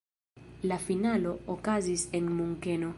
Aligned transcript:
La 0.71 0.77
finalo 0.87 1.35
okazis 1.57 2.07
en 2.21 2.35
Munkeno. 2.41 2.89